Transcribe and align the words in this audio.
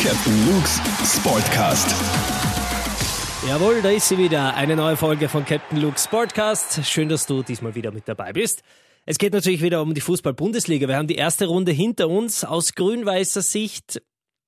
Captain 0.00 0.46
Luke's 0.46 0.80
Sportcast. 1.04 1.92
Jawohl, 3.48 3.82
da 3.82 3.90
ist 3.90 4.08
sie 4.08 4.16
wieder. 4.16 4.54
Eine 4.54 4.76
neue 4.76 4.96
Folge 4.96 5.28
von 5.28 5.44
Captain 5.44 5.80
Luke's 5.80 6.04
Sportcast. 6.04 6.86
Schön, 6.86 7.08
dass 7.08 7.26
du 7.26 7.42
diesmal 7.42 7.74
wieder 7.74 7.90
mit 7.90 8.06
dabei 8.06 8.32
bist. 8.32 8.62
Es 9.06 9.18
geht 9.18 9.32
natürlich 9.32 9.60
wieder 9.60 9.82
um 9.82 9.94
die 9.94 10.00
Fußball-Bundesliga. 10.00 10.86
Wir 10.86 10.96
haben 10.96 11.08
die 11.08 11.16
erste 11.16 11.46
Runde 11.46 11.72
hinter 11.72 12.08
uns. 12.08 12.44
Aus 12.44 12.74
grün-weißer 12.74 13.42
Sicht 13.42 14.00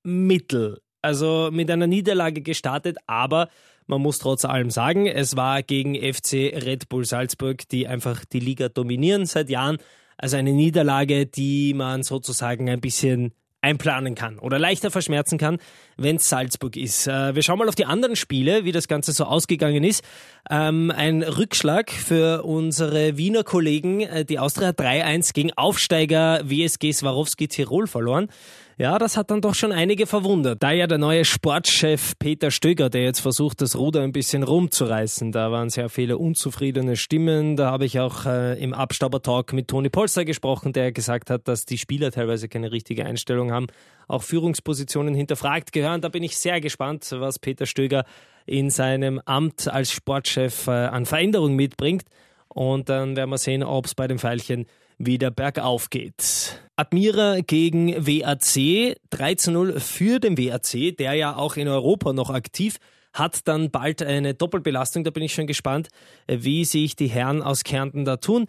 mittel. 0.03 0.79
Also 1.01 1.49
mit 1.51 1.69
einer 1.69 1.87
Niederlage 1.87 2.41
gestartet, 2.41 2.97
aber 3.05 3.49
man 3.87 4.01
muss 4.01 4.19
trotz 4.19 4.45
allem 4.45 4.69
sagen, 4.69 5.05
es 5.05 5.35
war 5.35 5.63
gegen 5.63 5.95
FC 5.95 6.33
Red 6.63 6.87
Bull 6.87 7.03
Salzburg, 7.03 7.67
die 7.67 7.89
einfach 7.89 8.23
die 8.23 8.39
Liga 8.39 8.69
dominieren 8.69 9.25
seit 9.25 9.49
Jahren. 9.49 9.79
Also 10.15 10.37
eine 10.37 10.53
Niederlage, 10.53 11.25
die 11.25 11.73
man 11.73 12.03
sozusagen 12.03 12.69
ein 12.69 12.79
bisschen 12.79 13.33
einplanen 13.61 14.15
kann 14.15 14.39
oder 14.39 14.57
leichter 14.57 14.91
verschmerzen 14.91 15.37
kann, 15.37 15.57
wenn 15.97 16.15
es 16.15 16.27
Salzburg 16.27 16.75
ist. 16.75 17.07
Äh, 17.07 17.35
wir 17.35 17.43
schauen 17.43 17.59
mal 17.59 17.69
auf 17.69 17.75
die 17.75 17.85
anderen 17.85 18.15
Spiele, 18.15 18.65
wie 18.65 18.71
das 18.71 18.87
Ganze 18.87 19.11
so 19.11 19.25
ausgegangen 19.25 19.83
ist. 19.83 20.03
Ähm, 20.49 20.91
ein 20.95 21.21
Rückschlag 21.21 21.91
für 21.91 22.43
unsere 22.43 23.17
Wiener 23.17 23.43
Kollegen. 23.43 24.01
Äh, 24.01 24.25
die 24.25 24.39
Austria 24.39 24.69
3-1 24.69 25.33
gegen 25.33 25.53
Aufsteiger 25.53 26.41
WSG 26.43 26.91
Swarovski 26.91 27.47
Tirol 27.47 27.87
verloren. 27.87 28.29
Ja, 28.81 28.97
das 28.97 29.15
hat 29.15 29.29
dann 29.29 29.41
doch 29.41 29.53
schon 29.53 29.71
einige 29.71 30.07
verwundert. 30.07 30.63
Da 30.63 30.71
ja 30.71 30.87
der 30.87 30.97
neue 30.97 31.23
Sportchef 31.23 32.17
Peter 32.17 32.49
Stöger, 32.49 32.89
der 32.89 33.03
jetzt 33.03 33.19
versucht, 33.19 33.61
das 33.61 33.75
Ruder 33.75 34.01
ein 34.01 34.11
bisschen 34.11 34.41
rumzureißen. 34.41 35.31
Da 35.31 35.51
waren 35.51 35.69
sehr 35.69 35.87
viele 35.87 36.17
unzufriedene 36.17 36.95
Stimmen. 36.95 37.55
Da 37.55 37.69
habe 37.69 37.85
ich 37.85 37.99
auch 37.99 38.25
äh, 38.25 38.59
im 38.59 38.73
Abstauber-Talk 38.73 39.53
mit 39.53 39.67
Toni 39.67 39.89
Polster 39.89 40.25
gesprochen, 40.25 40.73
der 40.73 40.91
gesagt 40.91 41.29
hat, 41.29 41.47
dass 41.47 41.67
die 41.67 41.77
Spieler 41.77 42.09
teilweise 42.09 42.49
keine 42.49 42.71
richtige 42.71 43.05
Einstellung 43.05 43.51
haben, 43.51 43.67
auch 44.07 44.23
Führungspositionen 44.23 45.13
hinterfragt 45.13 45.73
gehören. 45.73 46.01
Da 46.01 46.09
bin 46.09 46.23
ich 46.23 46.35
sehr 46.35 46.59
gespannt, 46.59 47.05
was 47.11 47.37
Peter 47.37 47.67
Stöger 47.67 48.03
in 48.47 48.71
seinem 48.71 49.21
Amt 49.25 49.67
als 49.67 49.91
Sportchef 49.91 50.65
äh, 50.65 50.71
an 50.71 51.05
Veränderung 51.05 51.55
mitbringt. 51.55 52.05
Und 52.47 52.89
dann 52.89 53.15
werden 53.15 53.29
wir 53.29 53.37
sehen, 53.37 53.61
ob 53.61 53.85
es 53.85 53.93
bei 53.93 54.07
den 54.07 54.17
Pfeilchen 54.17 54.65
wieder 55.05 55.31
bergauf 55.31 55.89
geht. 55.89 56.61
Admira 56.75 57.39
gegen 57.41 57.95
WAC, 58.05 58.95
3 59.09 59.35
zu 59.35 59.51
0 59.51 59.79
für 59.79 60.19
den 60.19 60.37
WAC, 60.37 60.95
der 60.97 61.13
ja 61.13 61.35
auch 61.35 61.57
in 61.57 61.67
Europa 61.67 62.13
noch 62.13 62.29
aktiv 62.29 62.77
hat 63.13 63.47
dann 63.47 63.71
bald 63.71 64.01
eine 64.01 64.33
Doppelbelastung. 64.33 65.03
Da 65.03 65.11
bin 65.11 65.23
ich 65.23 65.33
schon 65.33 65.47
gespannt, 65.47 65.89
wie 66.27 66.65
sich 66.65 66.95
die 66.95 67.07
Herren 67.07 67.41
aus 67.41 67.63
Kärnten 67.63 68.05
da 68.05 68.17
tun. 68.17 68.47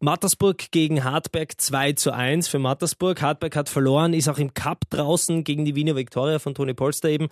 Mattersburg 0.00 0.70
gegen 0.70 1.02
Hartberg 1.02 1.58
2 1.58 1.92
zu 1.92 2.12
1 2.12 2.48
für 2.48 2.58
Mattersburg. 2.58 3.22
Hartberg 3.22 3.56
hat 3.56 3.68
verloren, 3.68 4.12
ist 4.12 4.28
auch 4.28 4.38
im 4.38 4.52
Cup 4.52 4.82
draußen 4.90 5.44
gegen 5.44 5.64
die 5.64 5.74
Wiener 5.74 5.96
Viktoria 5.96 6.38
von 6.38 6.54
Toni 6.54 6.74
Polster 6.74 7.08
eben. 7.08 7.28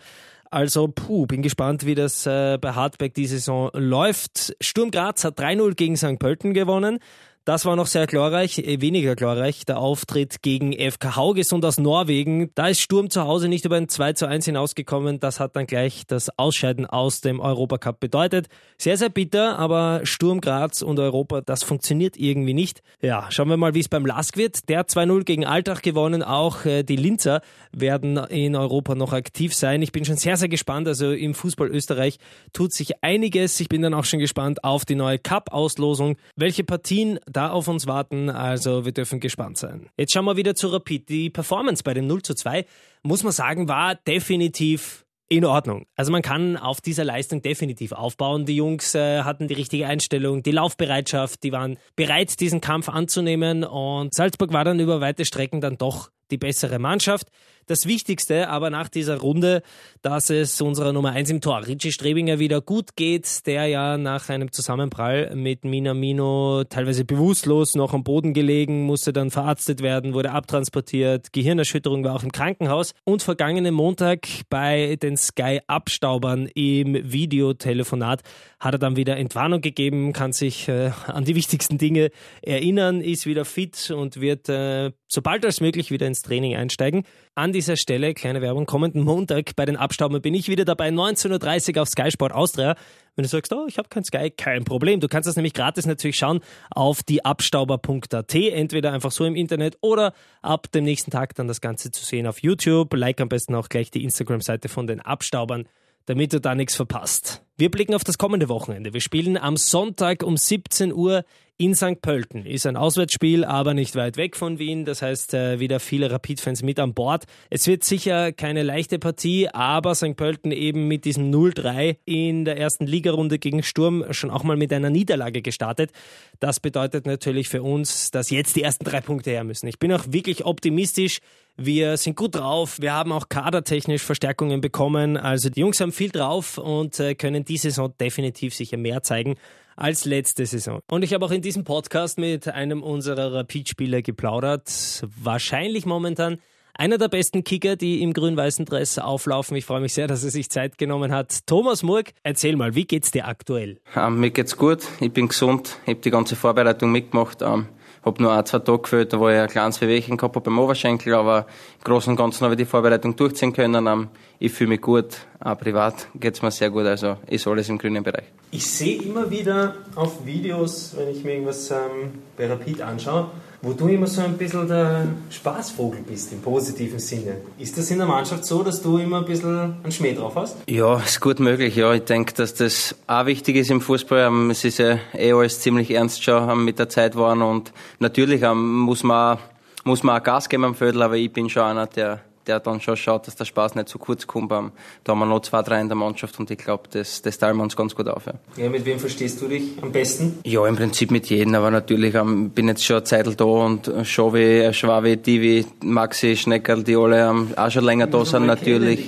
Also, 0.50 0.89
puh, 0.89 1.27
bin 1.27 1.43
gespannt, 1.43 1.87
wie 1.87 1.95
das 1.95 2.27
äh, 2.27 2.59
bei 2.59 2.73
Hartberg 2.73 3.15
die 3.15 3.27
Saison 3.27 3.70
läuft. 3.75 4.55
Sturm 4.61 4.91
Graz 4.91 5.25
hat 5.25 5.39
3-0 5.39 5.75
gegen 5.75 5.97
St. 5.97 6.19
Pölten 6.19 6.55
gewonnen. 6.55 6.98
Das 7.45 7.65
war 7.65 7.75
noch 7.75 7.89
sehr 7.89 8.07
glorreich, 8.07 8.59
äh, 8.59 8.81
weniger 8.81 9.17
glorreich, 9.17 9.67
der 9.67 9.79
Auftritt 9.79 10.43
gegen 10.43 10.73
FK 10.73 11.17
Haugesund 11.17 11.65
aus 11.65 11.77
Norwegen. 11.77 12.53
Da 12.55 12.69
ist 12.69 12.81
Sturm 12.81 13.11
zu 13.11 13.23
Hause 13.23 13.49
nicht 13.49 13.65
über 13.65 13.75
ein 13.75 13.89
2 13.89 14.12
zu 14.12 14.29
1 14.29 14.45
hinausgekommen. 14.45 15.19
Das 15.19 15.41
hat 15.41 15.57
dann 15.57 15.67
gleich 15.67 16.05
das 16.07 16.39
Ausscheiden 16.39 16.87
aus 16.87 17.21
dem 17.21 17.41
Europacup 17.41 17.99
bedeutet. 17.99 18.47
Sehr, 18.79 18.97
sehr 18.97 19.09
bitter, 19.09 19.59
aber 19.59 20.03
Sturm 20.05 20.41
Graz 20.41 20.83
und 20.83 21.01
Europa, 21.01 21.41
das 21.41 21.65
funktioniert 21.65 22.17
irgendwie 22.17 22.55
nicht. 22.55 22.81
Ja, 23.01 23.27
schauen 23.31 23.49
wir 23.49 23.56
mal, 23.56 23.75
wie 23.75 23.81
es 23.81 23.89
beim 23.89 24.06
Lask 24.06 24.37
wird. 24.37 24.69
Der 24.69 24.87
2-0 24.87 25.25
gegen 25.25 25.45
Alltag 25.45 25.83
gewonnen. 25.83 26.23
Auch 26.23 26.65
äh, 26.65 26.84
die 26.84 26.95
Linzer 26.95 27.41
werden 27.73 28.19
in 28.19 28.55
Europa 28.55 28.95
noch 28.95 29.12
aktiv 29.12 29.53
sein. 29.53 29.83
Ich 29.83 29.91
bin 29.91 30.05
schon 30.05 30.17
sehr, 30.17 30.37
sehr 30.37 30.49
gespannt. 30.49 30.87
Also 30.87 31.11
im 31.11 31.34
Fußball 31.34 31.69
Österreich 31.69 32.19
tut 32.53 32.73
sich 32.73 33.03
einiges. 33.03 33.59
Ich 33.59 33.69
bin 33.69 33.83
dann 33.83 33.95
auch 33.95 34.05
schon 34.05 34.21
gespannt 34.21 34.62
auf 34.62 34.84
die 34.84 34.95
neue 34.95 35.19
Cup-Auslosung. 35.19 36.16
Welche 36.37 36.62
Partien 36.62 37.19
da 37.32 37.50
auf 37.50 37.69
uns 37.69 37.87
warten. 37.87 38.31
Also 38.31 38.84
wir 38.84 38.93
dürfen 38.93 39.20
gespannt 39.20 39.59
sein. 39.59 39.88
Jetzt 39.97 40.12
schauen 40.12 40.25
wir 40.25 40.37
wieder 40.37 40.54
zu 40.54 40.69
Rapid. 40.69 41.09
Die 41.09 41.31
Performance 41.31 41.82
bei 41.82 41.94
dem 41.94 42.06
0 42.06 42.22
zu 42.22 42.34
2, 42.34 42.65
muss 43.03 43.22
man 43.22 43.32
sagen, 43.32 43.69
war 43.69 43.94
definitiv 43.94 45.04
in 45.32 45.47
Ordnung. 45.47 45.87
Also 45.97 46.12
man 46.12 46.21
kann 46.21 46.59
auf 46.59 46.82
dieser 46.82 47.04
Leistung 47.04 47.41
definitiv 47.41 47.92
aufbauen. 47.92 48.44
Die 48.44 48.56
Jungs 48.56 48.94
äh, 48.94 49.22
hatten 49.22 49.48
die 49.48 49.54
richtige 49.54 49.87
Einstellung, 49.87 50.42
die 50.42 50.50
Laufbereitschaft, 50.50 51.42
die 51.42 51.53
waren 51.53 51.78
bereit, 51.97 52.38
diesen 52.38 52.60
Kampf 52.60 52.91
anzunehmen 52.91 53.65
und 53.65 54.12
Salzburg 54.15 54.53
war 54.53 54.65
dann 54.65 54.78
über 54.78 55.00
weite 55.00 55.25
Strecken 55.25 55.62
dann 55.62 55.78
doch 55.78 56.10
die 56.32 56.38
bessere 56.38 56.81
Mannschaft. 56.81 57.28
Das 57.66 57.87
Wichtigste 57.87 58.48
aber 58.48 58.70
nach 58.70 58.88
dieser 58.88 59.19
Runde, 59.19 59.62
dass 60.03 60.31
es 60.31 60.60
unserer 60.60 60.93
Nummer 60.93 61.10
1 61.12 61.31
im 61.31 61.41
Tor, 61.41 61.65
Richie 61.66 61.93
Strebinger, 61.93 62.41
wieder 62.41 62.60
gut 62.60 62.97
geht, 62.97 63.47
der 63.47 63.66
ja 63.66 63.97
nach 63.98 64.28
einem 64.28 64.50
Zusammenprall 64.50 65.34
mit 65.37 65.65
Minamino 65.65 66.65
teilweise 66.65 67.04
bewusstlos 67.04 67.76
noch 67.76 67.94
am 67.94 68.03
Boden 68.03 68.34
gelegen, 68.34 68.84
musste 68.84 69.12
dann 69.12 69.31
verarztet 69.31 69.81
werden, 69.81 70.12
wurde 70.12 70.32
abtransportiert, 70.32 71.32
Gehirnerschütterung 71.32 72.03
war 72.04 72.16
auch 72.16 72.25
im 72.25 72.32
Krankenhaus 72.32 72.94
und 73.04 73.22
vergangenen 73.22 73.75
Montag 73.75 74.26
bei 74.50 74.97
den 74.97 75.16
Sky-Abstaubern 75.16 76.48
im 76.54 77.12
Videotelefonat 77.12 78.22
hat 78.59 78.75
er 78.75 78.78
dann 78.78 78.97
wieder 78.97 79.16
Entwarnung 79.16 79.60
gegeben, 79.60 80.12
kann 80.12 80.32
sich 80.32 80.69
äh, 80.69 80.91
an 81.06 81.25
die 81.25 81.34
wichtigsten 81.34 81.78
Dinge 81.78 82.10
erinnern, 82.42 83.00
ist 83.00 83.26
wieder 83.26 83.44
fit 83.44 83.91
und 83.91 84.21
wird 84.21 84.48
äh, 84.48 84.92
sobald 85.09 85.44
als 85.44 85.60
möglich 85.60 85.91
wieder 85.91 86.06
ins 86.06 86.22
Training 86.22 86.56
einsteigen. 86.56 87.05
An 87.34 87.53
dieser 87.53 87.77
Stelle, 87.77 88.15
kleine 88.15 88.41
Werbung, 88.41 88.66
kommenden 88.66 89.03
Montag 89.03 89.55
bei 89.56 89.65
den 89.65 89.77
Abstauben 89.77 90.21
bin 90.22 90.34
ich 90.34 90.49
wieder 90.49 90.65
dabei, 90.65 90.88
19.30 90.88 91.77
Uhr 91.77 91.83
auf 91.83 91.88
Sky 91.88 92.10
Sport 92.10 92.33
Austria. 92.33 92.77
Wenn 93.15 93.25
du 93.25 93.28
sagst, 93.28 93.53
oh, 93.53 93.66
ich 93.69 93.78
habe 93.78 93.88
kein 93.88 94.05
Sky, 94.05 94.31
kein 94.31 94.65
Problem. 94.65 95.00
Du 95.00 95.09
kannst 95.09 95.28
das 95.28 95.37
nämlich 95.37 95.53
gratis 95.53 95.84
natürlich 95.84 96.16
schauen 96.16 96.41
auf 96.71 97.03
dieabstauber.at, 97.03 98.34
entweder 98.34 98.93
einfach 98.93 99.12
so 99.12 99.25
im 99.25 99.37
Internet 99.37 99.77
oder 99.83 100.15
ab 100.41 100.72
dem 100.72 100.84
nächsten 100.84 101.10
Tag 101.10 101.34
dann 101.34 101.49
das 101.49 101.60
Ganze 101.60 101.91
zu 101.91 102.05
sehen 102.05 102.27
auf 102.27 102.43
YouTube. 102.43 102.94
Like 102.94 103.21
am 103.21 103.28
besten 103.28 103.54
auch 103.54 103.69
gleich 103.69 103.91
die 103.91 104.04
Instagram-Seite 104.04 104.69
von 104.69 104.87
den 104.87 105.00
Abstaubern, 105.00 105.69
damit 106.06 106.33
du 106.33 106.41
da 106.41 106.54
nichts 106.54 106.75
verpasst. 106.75 107.41
Wir 107.59 107.71
blicken 107.71 107.95
auf 107.95 108.03
das 108.03 108.17
kommende 108.17 108.49
Wochenende. 108.49 108.95
Wir 108.95 109.03
spielen 109.03 109.37
am 109.37 109.59
Sonntag 109.59 110.23
um 110.23 110.39
17 110.39 110.93
Uhr 110.93 111.23
in 111.59 111.75
St. 111.75 112.01
Pölten. 112.01 112.47
Ist 112.47 112.67
ein 112.67 112.77
Auswärtsspiel, 112.77 113.45
aber 113.45 113.75
nicht 113.75 113.95
weit 113.95 114.17
weg 114.17 114.37
von 114.37 114.59
Wien. 114.59 114.87
Das 114.87 115.03
heißt, 115.03 115.35
äh, 115.35 115.61
wieder 115.61 115.79
viele 115.79 116.11
Rapid-Fans 116.11 116.63
mit 116.63 116.81
an 116.81 116.95
Bord. 116.95 117.25
Es 117.51 117.67
wird 117.67 117.85
sicher 117.85 118.33
keine 118.33 118.63
leichte 118.63 118.99
Partie, 118.99 119.49
aber 119.49 119.95
St. 119.95 120.17
Pölten 120.17 120.51
eben 120.51 120.89
mit 120.89 121.05
diesem 121.05 121.31
0-3 121.31 121.99
in 122.07 122.47
der 122.47 122.57
ersten 122.57 122.87
Ligarunde 122.87 123.39
gegen 123.39 123.63
Sturm 123.63 124.05
schon 124.13 124.31
auch 124.31 124.45
mal 124.45 124.57
mit 124.57 124.73
einer 124.73 124.91
Niederlage 124.91 125.43
gestartet. 125.43 125.93
Das 126.41 126.59
bedeutet 126.59 127.07
natürlich 127.07 127.51
für 127.51 127.63
uns, 127.63 128.11
dass 128.11 128.31
jetzt 128.31 128.57
die 128.57 128.63
ersten 128.63 128.84
drei 128.84 129.03
Punkte 129.03 129.31
her 129.31 129.45
müssen. 129.45 129.69
Ich 129.69 129.79
bin 129.79 129.93
auch 129.93 130.07
wirklich 130.09 130.47
optimistisch. 130.47 131.21
Wir 131.57 131.97
sind 131.99 132.17
gut 132.17 132.35
drauf. 132.35 132.81
Wir 132.81 132.95
haben 132.95 133.13
auch 133.13 133.29
kadertechnisch 133.29 134.03
Verstärkungen 134.03 134.61
bekommen. 134.61 135.17
Also 135.17 135.51
die 135.51 135.61
Jungs 135.61 135.81
haben 135.81 135.93
viel 135.93 136.11
drauf 136.11 136.57
und 136.59 136.99
äh, 136.99 137.15
können 137.15 137.45
die 137.45 137.59
Saison 137.59 137.93
definitiv 138.01 138.55
sicher 138.55 138.79
mehr 138.79 139.03
zeigen 139.03 139.37
als 139.77 140.05
letzte 140.05 140.47
Saison. 140.47 140.81
Und 140.91 141.03
ich 141.03 141.13
habe 141.13 141.25
auch 141.25 141.31
in 141.31 141.43
diesem 141.43 141.65
Podcast 141.65 142.19
mit 142.19 142.49
einem 142.49 142.83
unserer 142.83 143.33
Rapid-Spieler 143.35 144.03
geplaudert. 144.03 145.07
Wahrscheinlich 145.23 145.87
momentan 145.87 146.39
einer 146.75 146.97
der 146.97 147.09
besten 147.09 147.45
Kicker, 147.45 147.77
die 147.77 148.03
im 148.03 148.13
grün-weißen 148.15 148.65
Dress 148.65 148.99
auflaufen. 148.99 149.57
Ich 149.57 149.67
freue 149.67 149.81
mich 149.81 149.93
sehr, 149.93 150.07
dass 150.07 150.25
er 150.25 150.31
sich 150.31 150.49
Zeit 150.51 150.79
genommen 150.79 151.13
hat. 151.13 151.47
Thomas 151.47 151.83
Murg, 151.83 152.13
erzähl 152.23 152.57
mal, 152.57 152.75
wie 152.75 152.87
geht's 152.87 153.11
dir 153.11 153.29
aktuell? 153.29 153.79
Ähm, 153.95 154.21
mir 154.21 154.31
geht's 154.31 154.57
gut. 154.57 154.87
Ich 155.01 155.13
bin 155.13 155.29
gesund. 155.29 155.77
Ich 155.84 155.91
habe 155.91 156.01
die 156.01 156.11
ganze 156.11 156.34
Vorbereitung 156.34 156.91
mitgemacht. 156.91 157.43
Ähm, 157.43 157.69
habe 158.05 158.23
nur 158.23 158.33
ein, 158.33 158.45
zwei 158.45 158.59
Tage 158.59 158.83
gefällt, 158.83 159.13
war 159.19 159.33
ich 159.33 159.39
ein 159.39 159.49
kleines 159.49 159.81
Wehwehchen 159.81 160.17
gehabt 160.17 160.35
habe 160.35 160.45
beim 160.45 160.59
Oberschenkel, 160.59 161.15
aber 161.15 161.47
im 161.79 161.85
Großen 161.85 162.11
und 162.11 162.17
Ganzen 162.17 162.45
habe 162.45 162.55
ich 162.55 162.59
die 162.59 162.65
Vorbereitung 162.65 163.15
durchziehen 163.17 163.53
können. 163.53 163.87
Ähm, 163.87 164.09
ich 164.39 164.53
fühle 164.53 164.71
mich 164.71 164.81
gut, 164.81 165.19
auch 165.41 165.59
privat 165.59 166.09
geht's 166.15 166.43
mir 166.43 166.51
sehr 166.51 166.71
gut, 166.71 166.87
also 166.87 167.16
ist 167.28 167.47
alles 167.47 167.69
im 167.69 167.78
grünen 167.78 168.03
Bereich. 168.03 168.25
Ich 168.51 168.66
sehe 168.66 169.01
immer 169.03 169.31
wieder 169.31 169.77
auf 169.95 170.27
Videos, 170.27 170.95
wenn 170.97 171.09
ich 171.09 171.25
mir 171.25 171.33
irgendwas 171.33 171.71
ähm, 171.71 172.22
bei 172.37 172.49
Rapid 172.49 172.83
anschaue, 172.83 173.31
wo 173.62 173.72
du 173.72 173.86
immer 173.86 174.09
so 174.09 174.22
ein 174.22 174.36
bisschen 174.36 174.66
der 174.66 175.06
Spaßvogel 175.30 176.00
bist, 176.03 176.32
im 176.32 176.41
positiven 176.41 176.98
Sinne. 176.98 177.36
Ist 177.59 177.78
das 177.78 177.91
in 177.92 177.98
der 177.98 178.09
Mannschaft 178.09 178.44
so, 178.44 178.62
dass 178.64 178.82
du 178.82 178.98
immer 178.98 179.18
ein 179.18 179.24
bisschen 179.24 179.76
einen 179.82 179.92
Schmäh 179.92 180.14
drauf 180.14 180.34
hast? 180.34 180.56
Ja, 180.68 180.98
ist 180.98 181.20
gut 181.20 181.38
möglich, 181.38 181.76
ja. 181.76 181.94
Ich 181.94 182.03
denke, 182.03 182.34
dass 182.34 182.54
das 182.54 182.97
auch 183.06 183.26
wichtig 183.26 183.56
ist 183.56 183.70
im 183.70 183.80
Fußball. 183.80 184.26
Ähm, 184.26 184.50
es 184.50 184.64
ist 184.64 184.78
ja 184.78 184.98
eh 185.14 185.32
alles 185.32 185.60
ziemlich 185.60 185.92
ernst 185.92 186.24
schon 186.24 186.50
ähm, 186.50 186.64
mit 186.64 186.80
der 186.80 186.88
Zeit 186.88 187.12
geworden 187.12 187.42
und 187.42 187.72
natürlich 188.00 188.42
ähm, 188.42 188.80
muss 188.80 189.04
man, 189.04 189.38
muss 189.84 190.03
man 190.03 190.20
auch 190.20 190.24
Gas 190.24 190.48
geben 190.48 190.64
am 190.64 190.74
Viertel, 190.74 191.03
aber 191.03 191.16
ich 191.16 191.32
bin 191.32 191.48
schon 191.48 191.62
einer, 191.62 191.86
der 191.86 192.20
der 192.47 192.60
dann 192.60 192.80
schon 192.80 192.97
schaut, 192.97 193.27
dass 193.27 193.36
der 193.36 193.44
Spaß 193.44 193.74
nicht 193.74 193.89
zu 193.89 193.98
kurz 193.98 194.27
kommt. 194.27 194.50
da 194.50 194.62
haben 195.09 195.18
wir 195.18 195.27
noch 195.27 195.41
zwei, 195.41 195.62
drei 195.62 195.80
in 195.80 195.89
der 195.89 195.97
Mannschaft 195.97 196.39
und 196.39 196.50
ich 196.50 196.59
glaube, 196.59 196.84
das, 196.91 197.22
das 197.22 197.39
teilen 197.39 197.56
wir 197.56 197.62
uns 197.62 197.77
ganz 197.77 197.94
gut 197.94 198.09
auf. 198.09 198.27
Ja. 198.27 198.34
ja, 198.56 198.68
mit 198.68 198.84
wem 198.84 198.98
verstehst 198.98 199.41
du 199.41 199.48
dich 199.48 199.62
am 199.80 199.92
besten? 199.92 200.39
Ja, 200.44 200.66
im 200.66 200.77
Prinzip 200.77 201.10
mit 201.10 201.27
jedem, 201.27 201.54
aber 201.54 201.71
natürlich 201.71 202.15
ähm, 202.15 202.50
bin 202.50 202.68
jetzt 202.68 202.84
schon 202.84 202.97
eine 202.97 203.04
Zeit 203.04 203.41
da 203.41 203.44
und 203.44 203.91
schon 204.04 204.34
wie 204.34 204.72
Schwabi, 204.72 205.16
Divi, 205.16 205.66
Maxi, 205.83 206.36
Schneckerl, 206.36 206.83
die 206.83 206.97
alle 206.97 207.28
ähm, 207.28 207.48
auch 207.56 207.71
schon 207.71 207.84
länger 207.84 208.06
da 208.06 208.24
sind 208.24 208.47
natürlich. 208.47 209.06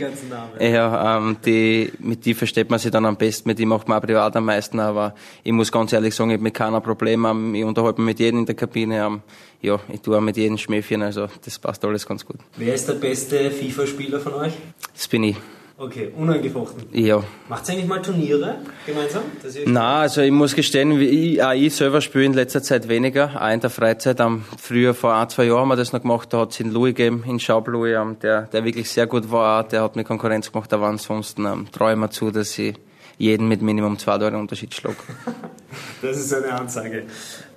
Die 0.60 0.64
ja, 0.64 1.16
ähm, 1.16 1.36
die, 1.44 1.92
mit 1.98 2.24
die 2.24 2.34
versteht 2.34 2.70
man 2.70 2.78
sich 2.78 2.90
dann 2.90 3.06
am 3.06 3.16
besten, 3.16 3.48
mit 3.48 3.58
die 3.58 3.66
macht 3.66 3.88
man 3.88 3.98
auch 3.98 4.02
privat 4.02 4.36
am 4.36 4.44
meisten, 4.44 4.80
aber 4.80 5.14
ich 5.42 5.52
muss 5.52 5.72
ganz 5.72 5.92
ehrlich 5.92 6.14
sagen, 6.14 6.30
ich 6.30 6.34
habe 6.34 6.44
mit 6.44 6.54
keiner 6.54 6.80
Probleme, 6.80 7.30
ähm, 7.30 7.54
ich 7.54 7.64
unterhalte 7.64 8.00
mich 8.00 8.12
mit 8.12 8.20
jedem 8.20 8.40
in 8.40 8.46
der 8.46 8.54
Kabine. 8.54 9.04
Ähm, 9.04 9.22
ja, 9.64 9.80
ich 9.92 10.00
tue 10.00 10.16
auch 10.16 10.20
mit 10.20 10.36
jedem 10.36 10.58
Schmäfchen, 10.58 11.02
also 11.02 11.28
das 11.44 11.58
passt 11.58 11.84
alles 11.84 12.06
ganz 12.06 12.24
gut. 12.24 12.36
Wer 12.56 12.74
ist 12.74 12.86
der 12.88 12.94
beste 12.94 13.50
FIFA-Spieler 13.50 14.20
von 14.20 14.34
euch? 14.34 14.52
Das 14.92 15.08
bin 15.08 15.24
ich. 15.24 15.36
Okay, 15.76 16.12
unangefochten. 16.16 16.84
Ja. 16.92 17.24
Macht 17.48 17.68
ihr 17.68 17.72
eigentlich 17.72 17.88
mal 17.88 18.00
Turniere 18.00 18.58
gemeinsam? 18.86 19.24
Nein, 19.66 19.76
also 19.76 20.20
ich 20.20 20.30
muss 20.30 20.54
gestehen, 20.54 21.00
ich, 21.00 21.42
auch 21.42 21.52
ich 21.52 21.74
selber 21.74 22.00
spiele 22.00 22.26
in 22.26 22.32
letzter 22.32 22.62
Zeit 22.62 22.88
weniger, 22.88 23.32
auch 23.40 23.50
in 23.50 23.58
der 23.58 23.70
Freizeit. 23.70 24.20
Um, 24.20 24.44
früher, 24.56 24.94
vor 24.94 25.14
ein, 25.14 25.28
zwei 25.30 25.46
Jahren 25.46 25.62
haben 25.62 25.68
wir 25.68 25.76
das 25.76 25.92
noch 25.92 26.02
gemacht, 26.02 26.32
da 26.32 26.40
hat 26.40 26.52
es 26.52 26.60
in 26.60 26.70
Louis 26.70 26.94
gegeben, 26.94 27.24
in 27.26 27.40
Schaub 27.40 27.66
Louis, 27.66 27.96
um, 27.96 28.16
der, 28.20 28.42
der 28.42 28.64
wirklich 28.64 28.88
sehr 28.88 29.08
gut 29.08 29.32
war, 29.32 29.66
der 29.66 29.82
hat 29.82 29.96
mir 29.96 30.04
Konkurrenz 30.04 30.52
gemacht, 30.52 30.72
aber 30.72 30.86
ansonsten 30.86 31.44
um, 31.44 31.72
traue 31.72 31.94
ich 31.94 31.98
mir 31.98 32.10
zu, 32.10 32.30
dass 32.30 32.56
ich 32.56 32.76
jeden 33.18 33.48
mit 33.48 33.60
Minimum 33.60 33.98
zwei 33.98 34.18
Tore 34.18 34.36
Unterschied 34.36 34.74
schlage. 34.74 34.96
das 36.02 36.18
ist 36.18 36.32
eine 36.32 36.52
Ansage. 36.52 37.04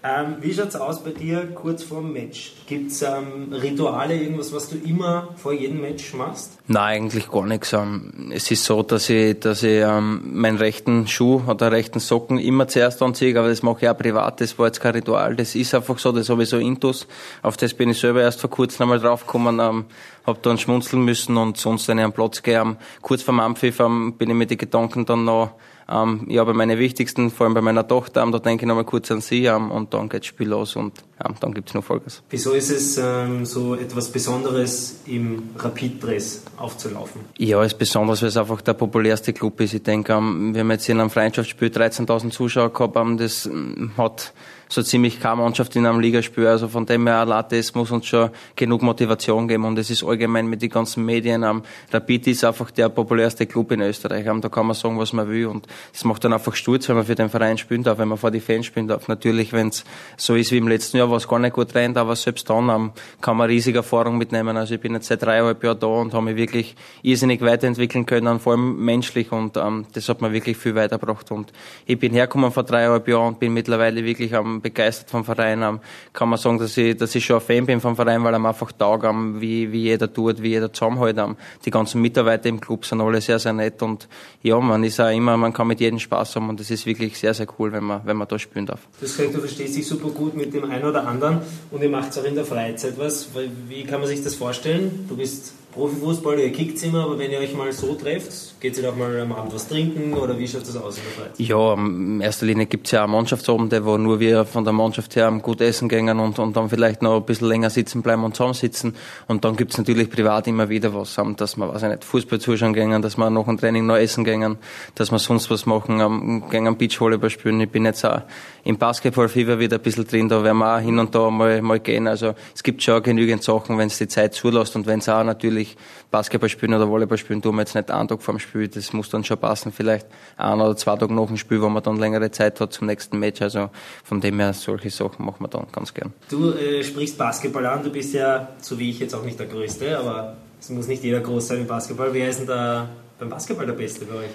Ähm, 0.03 0.37
wie 0.41 0.53
schaut 0.53 0.69
es 0.69 0.75
aus 0.75 1.03
bei 1.03 1.11
dir 1.11 1.47
kurz 1.53 1.83
vor 1.83 2.01
dem 2.01 2.13
Match? 2.13 2.53
Gibt 2.67 2.91
es 2.91 3.01
ähm, 3.01 3.51
Rituale, 3.51 4.15
irgendwas, 4.15 4.53
was 4.53 4.69
du 4.69 4.77
immer 4.77 5.29
vor 5.35 5.53
jedem 5.53 5.81
Match 5.81 6.13
machst? 6.13 6.57
Nein, 6.67 7.03
eigentlich 7.03 7.29
gar 7.29 7.45
nichts. 7.45 7.73
Ähm, 7.73 8.31
es 8.33 8.49
ist 8.51 8.65
so, 8.65 8.83
dass 8.83 9.09
ich, 9.09 9.39
dass 9.39 9.63
ich 9.63 9.81
ähm, 9.81 10.21
meinen 10.33 10.57
rechten 10.57 11.07
Schuh 11.07 11.41
oder 11.47 11.71
rechten 11.71 11.99
Socken 11.99 12.39
immer 12.39 12.67
zuerst 12.67 13.01
anziehe, 13.01 13.37
aber 13.37 13.49
das 13.49 13.63
mache 13.63 13.85
ich 13.85 13.89
auch 13.89 13.97
privat. 13.97 14.41
Das 14.41 14.57
war 14.59 14.67
jetzt 14.67 14.81
kein 14.81 14.93
Ritual. 14.93 15.35
Das 15.35 15.55
ist 15.55 15.73
einfach 15.73 15.97
so, 15.97 16.11
das 16.11 16.29
habe 16.29 16.43
ich 16.43 16.49
so 16.49 16.57
intus. 16.57 17.07
Auf 17.41 17.57
das 17.57 17.73
bin 17.73 17.89
ich 17.89 17.99
selber 17.99 18.21
erst 18.21 18.41
vor 18.41 18.49
kurzem 18.49 18.83
einmal 18.83 18.99
draufgekommen, 18.99 19.59
ähm, 19.59 19.85
habe 20.25 20.39
dann 20.41 20.57
schmunzeln 20.57 21.03
müssen 21.03 21.37
und 21.37 21.57
sonst, 21.57 21.87
wenn 21.87 21.97
ich 21.97 22.03
am 22.03 22.13
Platz 22.13 22.41
ähm, 22.45 22.77
kurz 23.01 23.23
vor 23.23 23.33
dem 23.33 23.39
Ampfiff 23.39 23.79
ähm, 23.79 24.13
bin 24.17 24.29
ich 24.29 24.35
mit 24.35 24.51
den 24.51 24.57
Gedanken 24.57 25.05
dann 25.05 25.25
noch 25.25 25.51
ähm, 25.89 26.25
ja, 26.27 26.43
bei 26.43 26.53
meinen 26.53 26.77
wichtigsten, 26.77 27.31
vor 27.31 27.45
allem 27.45 27.53
bei 27.53 27.61
meiner 27.61 27.87
Tochter, 27.87 28.21
ähm, 28.21 28.31
da 28.31 28.39
denke 28.39 28.65
ich 28.65 28.67
nochmal 28.67 28.83
kurz 28.83 29.09
an 29.11 29.21
sie 29.21 29.45
ähm, 29.45 29.71
und 29.71 29.93
dann 29.93 30.09
geht 30.09 30.21
das 30.21 30.27
Spiel 30.27 30.49
los 30.49 30.75
und 30.75 30.93
ähm, 31.23 31.35
dann 31.39 31.53
gibt's 31.53 31.73
noch 31.73 31.83
Vollgas. 31.83 32.23
Wieso 32.29 32.51
ist 32.51 32.69
es 32.69 32.97
ähm, 32.97 33.45
so 33.45 33.75
etwas 33.75 34.11
Besonderes, 34.11 35.01
im 35.05 35.49
Rapid 35.57 35.99
Press 35.99 36.43
aufzulaufen? 36.57 37.21
Ja, 37.37 37.61
es 37.61 37.73
ist 37.73 37.79
besonders, 37.79 38.21
weil 38.21 38.29
es 38.29 38.37
einfach 38.37 38.61
der 38.61 38.73
populärste 38.73 39.31
Club 39.31 39.61
ist. 39.61 39.73
Ich 39.73 39.83
denke, 39.83 40.13
ähm, 40.13 40.53
wir 40.53 40.61
haben 40.61 40.71
jetzt 40.71 40.89
in 40.89 40.99
einem 40.99 41.09
Freundschaftsspiel 41.09 41.69
13.000 41.69 42.31
Zuschauer 42.31 42.73
gehabt, 42.73 42.97
ähm, 42.97 43.17
das 43.17 43.45
ähm, 43.45 43.91
hat 43.97 44.33
so 44.69 44.83
ziemlich 44.83 45.19
keine 45.19 45.37
Mannschaft 45.37 45.75
in 45.75 45.85
einem 45.85 45.99
Ligaspiel. 45.99 46.47
Also 46.47 46.67
von 46.67 46.85
dem 46.85 47.07
her, 47.07 47.25
das 47.49 47.73
muss 47.73 47.91
uns 47.91 48.05
schon 48.05 48.29
genug 48.55 48.81
Motivation 48.81 49.47
geben. 49.47 49.65
Und 49.65 49.77
es 49.77 49.89
ist 49.89 50.03
allgemein 50.03 50.47
mit 50.47 50.61
den 50.61 50.69
ganzen 50.69 51.05
Medien. 51.05 51.43
Um, 51.43 51.63
Rapid 51.91 52.27
ist 52.27 52.43
einfach 52.43 52.71
der 52.71 52.89
populärste 52.89 53.45
Club 53.45 53.71
in 53.71 53.81
Österreich. 53.81 54.27
Um, 54.29 54.41
da 54.41 54.49
kann 54.49 54.65
man 54.65 54.75
sagen, 54.75 54.97
was 54.99 55.13
man 55.13 55.29
will. 55.29 55.47
Und 55.47 55.67
das 55.93 56.03
macht 56.03 56.23
dann 56.23 56.33
einfach 56.33 56.55
Sturz, 56.55 56.87
wenn 56.89 56.95
man 56.95 57.05
für 57.05 57.15
den 57.15 57.29
Verein 57.29 57.57
spielen 57.57 57.83
darf, 57.83 57.97
wenn 57.97 58.07
man 58.07 58.17
vor 58.17 58.31
die 58.31 58.39
Fans 58.39 58.65
spielen 58.65 58.87
darf. 58.87 59.07
Natürlich, 59.07 59.53
wenn 59.53 59.69
es 59.69 59.83
so 60.17 60.35
ist 60.35 60.51
wie 60.51 60.57
im 60.57 60.67
letzten 60.67 60.97
Jahr, 60.97 61.09
was 61.09 61.27
gar 61.27 61.39
nicht 61.39 61.53
gut 61.53 61.73
rennt, 61.75 61.97
aber 61.97 62.15
selbst 62.15 62.49
dann 62.49 62.69
um, 62.69 62.91
kann 63.21 63.37
man 63.37 63.47
riesige 63.49 63.79
Erfahrung 63.79 64.17
mitnehmen. 64.17 64.57
Also 64.57 64.75
ich 64.75 64.81
bin 64.81 64.93
jetzt 64.93 65.07
seit 65.07 65.21
dreieinhalb 65.21 65.63
Jahren 65.63 65.79
da 65.79 65.87
und 65.87 66.13
habe 66.13 66.25
mich 66.25 66.35
wirklich 66.35 66.75
irrsinnig 67.01 67.41
weiterentwickeln 67.41 68.05
können, 68.05 68.39
vor 68.39 68.53
allem 68.53 68.83
menschlich. 68.83 69.31
Und 69.31 69.57
um, 69.57 69.85
das 69.93 70.09
hat 70.09 70.21
mir 70.21 70.33
wirklich 70.33 70.57
viel 70.57 70.75
weitergebracht. 70.75 71.31
Und 71.31 71.53
ich 71.85 71.97
bin 71.97 72.13
hergekommen 72.13 72.51
vor 72.51 72.63
dreieinhalb 72.63 73.07
Jahren 73.07 73.29
und 73.29 73.39
bin 73.39 73.53
mittlerweile 73.53 74.03
wirklich 74.03 74.35
am 74.35 74.56
begeistert 74.61 75.09
vom 75.09 75.23
Verein. 75.23 75.79
kann 76.13 76.29
man 76.29 76.37
sagen, 76.37 76.59
dass 76.59 76.77
ich, 76.77 76.97
dass 76.97 77.15
ich 77.15 77.25
schon 77.25 77.37
ein 77.37 77.41
Fan 77.41 77.65
bin 77.65 77.81
vom 77.81 77.95
Verein, 77.95 78.23
weil 78.23 78.33
er 78.33 78.43
einfach 78.43 78.71
taugt, 78.71 79.05
wie, 79.39 79.71
wie 79.71 79.83
jeder 79.83 80.11
tut, 80.11 80.41
wie 80.41 80.49
jeder 80.49 80.71
zusammenhält. 80.71 81.17
Die 81.65 81.71
ganzen 81.71 82.01
Mitarbeiter 82.01 82.49
im 82.49 82.59
Club 82.59 82.85
sind 82.85 83.01
alle 83.01 83.21
sehr, 83.21 83.39
sehr 83.39 83.53
nett 83.53 83.81
und 83.81 84.07
ja, 84.43 84.59
man 84.59 84.83
ist 84.83 84.99
auch 84.99 85.09
immer, 85.09 85.37
man 85.37 85.53
kann 85.53 85.67
mit 85.67 85.79
jedem 85.79 85.99
Spaß 85.99 86.35
haben 86.35 86.49
und 86.49 86.59
das 86.59 86.71
ist 86.71 86.85
wirklich 86.85 87.17
sehr, 87.17 87.33
sehr 87.33 87.47
cool, 87.57 87.71
wenn 87.71 87.83
man, 87.83 88.01
wenn 88.05 88.17
man 88.17 88.27
da 88.27 88.37
spielen 88.39 88.65
darf. 88.65 88.81
Das 89.01 89.17
heißt, 89.17 89.33
du 89.33 89.39
verstehst 89.39 89.75
dich 89.75 89.87
super 89.87 90.09
gut 90.09 90.35
mit 90.35 90.53
dem 90.53 90.69
einen 90.69 90.85
oder 90.85 91.07
anderen 91.07 91.39
und 91.71 91.81
ihr 91.81 91.89
macht 91.89 92.17
auch 92.17 92.23
in 92.23 92.35
der 92.35 92.45
Freizeit 92.45 92.97
was. 92.97 93.29
Wie 93.67 93.83
kann 93.83 93.99
man 93.99 94.07
sich 94.07 94.23
das 94.23 94.35
vorstellen? 94.35 95.05
Du 95.07 95.17
bist 95.17 95.53
Profifußball, 95.77 96.39
ihr 96.39 96.51
kickt 96.51 96.81
immer, 96.83 97.03
aber 97.03 97.19
wenn 97.19 97.29
ihr 97.29 97.37
euch 97.37 97.53
mal 97.53 97.71
so 97.71 97.93
trefft, 97.93 98.59
geht 98.59 98.77
ihr 98.79 98.89
auch 98.89 98.95
mal 98.95 99.19
am 99.19 99.31
Abend 99.31 99.53
was 99.53 99.67
trinken 99.67 100.15
oder 100.15 100.37
wie 100.39 100.47
schaut 100.47 100.63
das 100.63 100.75
aus 100.75 100.97
in 100.97 101.03
der 101.03 101.11
Freizeit? 101.25 101.47
Ja, 101.47 101.73
in 101.75 102.19
erster 102.19 102.47
Linie 102.47 102.65
gibt 102.65 102.87
es 102.87 102.93
ja 102.93 103.05
auch 103.05 103.07
Mannschaftsabende, 103.07 103.85
wo 103.85 103.95
nur 103.97 104.19
wir 104.19 104.45
von 104.45 104.63
der 104.63 104.73
Mannschaft 104.73 105.15
her 105.15 105.31
gut 105.39 105.61
essen 105.61 105.87
gehen 105.87 106.09
und, 106.19 106.39
und 106.39 106.57
dann 106.57 106.69
vielleicht 106.69 107.03
noch 107.03 107.17
ein 107.17 107.25
bisschen 107.25 107.47
länger 107.47 107.69
sitzen 107.69 108.01
bleiben 108.01 108.23
und 108.23 108.35
zusammensitzen. 108.35 108.95
Und 109.27 109.45
dann 109.45 109.55
gibt 109.55 109.73
es 109.73 109.77
natürlich 109.77 110.09
privat 110.09 110.47
immer 110.47 110.67
wieder 110.67 110.95
was, 110.95 111.15
dass 111.37 111.57
wir, 111.57 111.71
weiß 111.71 111.83
ich 111.83 111.89
nicht, 111.89 112.03
Fußball 112.03 112.39
zuschauen 112.39 112.73
gehen, 112.73 112.99
dass 113.03 113.17
wir 113.17 113.29
nach 113.29 113.45
dem 113.45 113.59
Training 113.59 113.85
noch 113.85 113.97
essen 113.97 114.23
gehen, 114.23 114.57
dass 114.95 115.11
wir 115.11 115.19
sonst 115.19 115.51
was 115.51 115.67
machen, 115.67 116.43
gehen 116.49 116.65
am 116.65 116.77
Beachvolleyball 116.77 117.29
spielen. 117.29 117.61
Ich 117.61 117.69
bin 117.69 117.85
jetzt 117.85 118.03
auch 118.03 118.21
im 118.63 118.77
Basketball-Fever 118.77 119.59
wieder 119.59 119.77
ein 119.77 119.83
bisschen 119.83 120.07
drin, 120.07 120.27
da 120.27 120.43
werden 120.43 120.57
wir 120.57 120.75
auch 120.75 120.79
hin 120.79 120.97
und 120.97 121.13
da 121.13 121.29
mal, 121.29 121.61
mal 121.61 121.79
gehen. 121.79 122.07
Also 122.07 122.33
es 122.55 122.63
gibt 122.63 122.81
schon 122.81 123.03
genügend 123.03 123.43
Sachen, 123.43 123.77
wenn 123.77 123.87
es 123.87 123.99
die 123.99 124.07
Zeit 124.07 124.33
zulässt 124.33 124.75
und 124.75 124.87
wenn 124.87 124.99
es 124.99 125.07
auch 125.07 125.23
natürlich 125.23 125.66
Basketball 126.11 126.49
spielen 126.49 126.73
oder 126.73 126.87
Volleyball 126.87 127.17
spielen, 127.17 127.41
tun 127.41 127.55
wir 127.55 127.61
jetzt 127.61 127.75
nicht 127.75 127.91
einen 127.91 128.07
Tag 128.07 128.21
vor 128.21 128.33
dem 128.33 128.39
Spiel. 128.39 128.67
Das 128.67 128.93
muss 128.93 129.09
dann 129.09 129.23
schon 129.23 129.37
passen, 129.37 129.71
vielleicht 129.71 130.07
ein 130.37 130.61
oder 130.61 130.75
zwei 130.75 130.95
Tage 130.95 131.13
nach 131.13 131.27
dem 131.27 131.37
Spiel, 131.37 131.61
wo 131.61 131.69
man 131.69 131.83
dann 131.83 131.97
längere 131.97 132.31
Zeit 132.31 132.59
hat 132.61 132.73
zum 132.73 132.87
nächsten 132.87 133.19
Match. 133.19 133.41
Also 133.41 133.69
von 134.03 134.21
dem 134.21 134.39
her, 134.39 134.53
solche 134.53 134.89
Sachen 134.89 135.25
machen 135.25 135.37
wir 135.39 135.47
dann 135.47 135.67
ganz 135.71 135.93
gern. 135.93 136.13
Du 136.29 136.51
äh, 136.51 136.83
sprichst 136.83 137.17
Basketball 137.17 137.65
an, 137.65 137.83
du 137.83 137.89
bist 137.89 138.13
ja, 138.13 138.49
so 138.61 138.77
wie 138.79 138.89
ich 138.89 138.99
jetzt 138.99 139.13
auch 139.13 139.23
nicht 139.23 139.39
der 139.39 139.47
Größte, 139.47 139.97
aber 139.97 140.37
es 140.59 140.69
muss 140.69 140.87
nicht 140.87 141.03
jeder 141.03 141.19
groß 141.19 141.47
sein 141.47 141.59
im 141.59 141.67
Basketball. 141.67 142.13
Wer 142.13 142.29
ist 142.29 142.39
denn 142.39 142.47
da 142.47 142.89
beim 143.19 143.29
Basketball 143.29 143.65
der 143.65 143.73
Beste 143.73 144.05
bei 144.05 144.15
euch? 144.15 144.29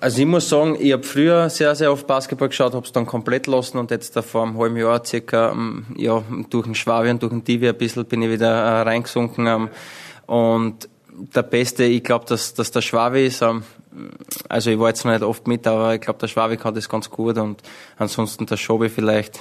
Also 0.00 0.20
ich 0.20 0.26
muss 0.26 0.48
sagen, 0.48 0.76
ich 0.78 0.92
habe 0.92 1.02
früher 1.02 1.50
sehr, 1.50 1.74
sehr 1.74 1.92
oft 1.92 2.06
Basketball 2.06 2.48
geschaut, 2.48 2.74
habe 2.74 2.86
es 2.86 2.92
dann 2.92 3.06
komplett 3.06 3.46
lassen 3.46 3.78
und 3.78 3.90
jetzt 3.90 4.16
da 4.16 4.22
vor 4.22 4.44
einem 4.44 4.58
halben 4.58 4.76
Jahr 4.76 5.04
circa 5.04 5.52
ähm, 5.52 5.86
ja, 5.96 6.22
durch 6.50 6.64
den 6.64 6.74
Schwabi 6.74 7.10
und 7.10 7.22
durch 7.22 7.32
den 7.32 7.44
Divi 7.44 7.68
ein 7.68 7.76
bisschen 7.76 8.04
bin 8.06 8.22
ich 8.22 8.30
wieder 8.30 8.50
äh, 8.50 8.82
reingesunken. 8.82 9.68
Und 10.26 10.88
der 11.10 11.42
Beste, 11.42 11.84
ich 11.84 12.04
glaube, 12.04 12.26
dass, 12.26 12.54
dass 12.54 12.70
der 12.70 12.82
Schwabe 12.82 13.20
ist. 13.20 13.42
Ähm, 13.42 13.62
also 14.48 14.70
ich 14.70 14.78
war 14.78 14.88
jetzt 14.88 15.04
noch 15.04 15.12
nicht 15.12 15.22
oft 15.22 15.46
mit, 15.46 15.66
aber 15.66 15.94
ich 15.94 16.00
glaube, 16.00 16.18
der 16.18 16.28
Schwabe 16.28 16.56
kann 16.56 16.74
das 16.74 16.88
ganz 16.88 17.10
gut 17.10 17.38
und 17.38 17.62
ansonsten 17.96 18.46
der 18.46 18.56
Schobe 18.56 18.88
vielleicht. 18.88 19.40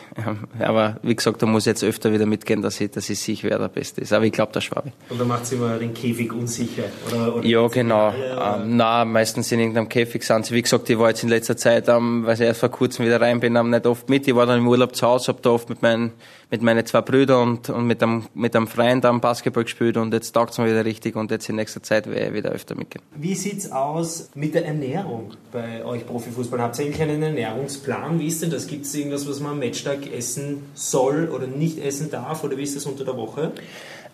Aber 0.60 0.98
wie 1.04 1.16
gesagt, 1.16 1.42
da 1.42 1.46
muss 1.46 1.64
ich 1.64 1.68
jetzt 1.68 1.84
öfter 1.84 2.12
wieder 2.12 2.26
mitgehen, 2.26 2.62
dass 2.62 2.80
ich, 2.82 2.92
dass 2.92 3.10
ich 3.10 3.20
sicher, 3.20 3.50
wer 3.50 3.60
der 3.60 3.70
Beste 3.70 4.02
ist. 4.02 4.14
Aber 4.14 4.26
ich 4.26 4.32
glaube, 4.32 4.52
der 4.54 4.62
Schwabe. 4.62 4.92
Und 5.10 5.20
da 5.20 5.26
macht 5.26 5.44
es 5.44 5.52
immer 5.52 5.78
den 5.78 5.94
Käfig 5.94 6.32
unsicher? 6.34 6.84
Oder, 7.12 7.36
oder 7.36 7.46
ja, 7.46 7.68
genau. 7.68 8.12
Ähm, 8.12 8.78
nein, 8.78 9.12
meistens 9.12 9.52
in 9.52 9.60
irgendeinem 9.60 9.90
Käfig 9.90 10.24
sind 10.24 10.46
sie. 10.46 10.54
Wie 10.54 10.62
gesagt, 10.62 10.90
ich 10.90 10.98
war 10.98 11.10
jetzt 11.10 11.24
in 11.24 11.30
letzter 11.30 11.58
Zeit, 11.58 11.88
ähm, 11.90 12.26
weil 12.26 12.36
ich 12.36 12.42
erst 12.42 12.60
vor 12.60 12.70
kurzem 12.70 13.06
wieder 13.06 13.22
rein 13.22 13.40
bin, 13.40 13.56
ähm, 13.56 13.70
nicht 13.70 13.86
oft 13.86 14.10
mit. 14.10 14.28
Ich 14.28 14.36
war 14.36 14.46
dann 14.46 14.60
im 14.60 14.68
Urlaub 14.68 14.96
zu 14.96 15.06
Hause, 15.06 15.30
habe 15.30 15.40
da 15.42 15.52
oft 15.52 15.70
mit 15.70 15.82
meinen 15.82 16.14
mit 16.52 16.62
meinen 16.62 16.86
zwei 16.86 17.02
Brüdern 17.02 17.50
und, 17.50 17.70
und 17.70 17.88
mit 17.88 18.02
einem, 18.04 18.26
mit 18.34 18.56
einem 18.56 18.68
Freund 18.68 19.06
am 19.06 19.20
Basketball 19.22 19.64
gespielt 19.64 19.98
und 19.98 20.14
jetzt 20.14 20.32
taugt 20.32 20.52
es 20.52 20.58
mir 20.58 20.68
wieder 20.68 20.86
richtig 20.86 21.16
und 21.16 21.32
jetzt 21.32 21.50
in 21.50 21.56
nächster 21.56 21.82
Zeit 21.82 22.08
werde 22.08 22.28
ich 22.28 22.34
wieder 22.34 22.52
öfter 22.52 22.76
mitgehen. 22.76 23.04
Wie 23.16 23.36
sieht's 23.36 23.72
aus 23.72 24.30
mit 24.36 24.45
der 24.54 24.66
Ernährung 24.66 25.32
bei 25.52 25.84
euch 25.84 26.06
Profifußball? 26.06 26.62
Habt 26.62 26.78
ihr 26.80 26.86
eigentlich 26.86 27.02
einen 27.02 27.24
Ernährungsplan? 27.24 28.20
Wie 28.20 28.28
ist 28.28 28.42
denn 28.42 28.52
das? 28.52 28.68
Gibt 28.68 28.86
es 28.86 28.94
irgendwas, 28.94 29.28
was 29.28 29.40
man 29.40 29.54
am 29.54 29.60
Matchtag 29.60 30.12
essen 30.12 30.64
soll 30.74 31.30
oder 31.34 31.48
nicht 31.48 31.84
essen 31.84 32.12
darf 32.12 32.44
oder 32.44 32.58
wie 32.58 32.64
ist 32.64 32.76
das 32.76 32.86
unter 32.86 33.06
der 33.06 33.18
Woche? 33.18 33.52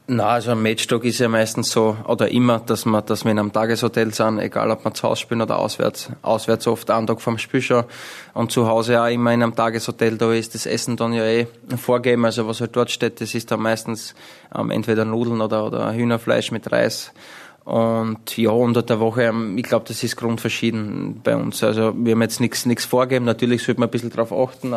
Na, 0.08 0.30
also 0.30 0.52
am 0.52 0.62
Matchtag 0.62 1.06
ist 1.06 1.20
ja 1.20 1.30
meistens 1.30 1.70
so, 1.72 1.96
oder 2.06 2.30
immer, 2.30 2.60
dass 2.60 2.86
wir, 2.86 3.02
dass 3.02 3.24
wir 3.24 3.32
in 3.32 3.40
einem 3.40 3.54
Tageshotel 3.54 4.14
sind, 4.14 4.40
egal 4.40 4.72
ob 4.72 4.84
wir 4.84 4.94
zu 4.94 5.08
Hause 5.08 5.22
spielen 5.22 5.42
oder 5.42 5.58
auswärts. 5.60 6.10
Auswärts 6.22 6.68
oft 6.68 6.90
einen 6.90 7.08
Tag 7.08 7.22
vom 7.22 7.38
Spiel 7.38 7.62
schon. 7.62 7.86
Und 8.34 8.52
zu 8.52 8.68
Hause 8.68 9.02
auch 9.02 9.08
immer 9.08 9.32
in 9.32 9.42
einem 9.42 9.56
Tageshotel, 9.56 10.18
da 10.18 10.34
ist 10.34 10.54
das 10.56 10.66
Essen 10.66 10.98
dann 10.98 11.14
ja 11.14 11.24
eh 11.24 11.48
vorgegeben. 11.78 12.26
Also 12.26 12.48
was 12.48 12.60
halt 12.60 12.76
dort 12.76 12.92
steht, 12.92 13.22
das 13.22 13.36
ist 13.36 13.52
dann 13.52 13.62
meistens 13.62 14.16
ähm, 14.54 14.72
entweder 14.72 15.06
Nudeln 15.06 15.40
oder, 15.40 15.66
oder 15.66 15.94
Hühnerfleisch 15.94 16.52
mit 16.52 16.72
Reis. 16.72 17.14
Und 17.64 18.38
ja, 18.38 18.50
unter 18.50 18.82
der 18.82 19.00
Woche, 19.00 19.24
ähm, 19.24 19.58
ich 19.58 19.64
glaube, 19.64 19.86
das 19.88 20.04
ist 20.04 20.16
grundverschieden 20.16 21.22
bei 21.24 21.36
uns. 21.36 21.64
Also 21.64 21.94
wir 21.96 22.14
haben 22.14 22.22
jetzt 22.22 22.40
nichts 22.40 22.86
vorgeben. 22.86 23.26
Natürlich 23.26 23.64
sollte 23.64 23.80
man 23.80 23.90
ein 23.90 23.92
bisschen 23.92 24.10
drauf 24.10 24.34
achten. 24.34 24.74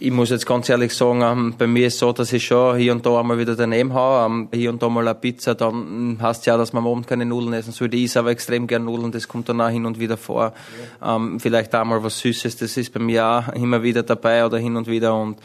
Ich 0.00 0.12
muss 0.12 0.30
jetzt 0.30 0.46
ganz 0.46 0.68
ehrlich 0.68 0.94
sagen, 0.94 1.22
ähm, 1.22 1.54
bei 1.58 1.66
mir 1.66 1.88
ist 1.88 1.94
es 1.94 2.00
so, 2.00 2.12
dass 2.12 2.32
ich 2.32 2.46
schon 2.46 2.76
hier 2.76 2.92
und 2.92 3.04
da 3.04 3.18
einmal 3.18 3.36
wieder 3.38 3.56
daneben 3.56 3.94
haue. 3.94 4.26
Ähm, 4.26 4.48
hier 4.52 4.70
und 4.70 4.80
da 4.80 4.88
mal 4.88 5.06
eine 5.06 5.16
Pizza, 5.16 5.56
dann 5.56 6.18
heißt 6.22 6.46
ja, 6.46 6.56
dass 6.56 6.72
man 6.72 6.84
am 6.84 6.92
Abend 6.92 7.08
keine 7.08 7.24
Nudeln 7.24 7.52
essen 7.52 7.72
soll. 7.72 7.92
Ich 7.94 8.04
esse 8.04 8.20
aber 8.20 8.30
extrem 8.30 8.68
gern 8.68 8.84
Nudeln, 8.84 9.10
das 9.10 9.26
kommt 9.26 9.48
dann 9.48 9.60
auch 9.60 9.68
hin 9.68 9.86
und 9.86 9.98
wieder 9.98 10.16
vor. 10.16 10.52
Ja. 11.00 11.16
Ähm, 11.16 11.40
vielleicht 11.40 11.74
auch 11.74 11.84
mal 11.84 12.02
was 12.04 12.20
Süßes, 12.20 12.56
das 12.56 12.76
ist 12.76 12.92
bei 12.92 13.00
mir 13.00 13.26
auch 13.26 13.52
immer 13.54 13.82
wieder 13.82 14.04
dabei 14.04 14.46
oder 14.46 14.58
hin 14.58 14.76
und 14.76 14.86
wieder 14.86 15.18
und 15.20 15.38